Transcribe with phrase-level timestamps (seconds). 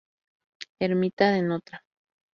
[0.85, 1.77] Ermita de Ntra.